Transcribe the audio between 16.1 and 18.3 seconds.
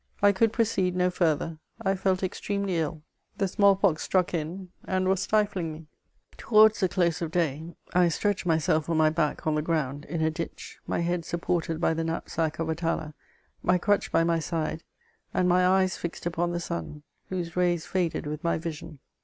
upon the sun, whose rays faded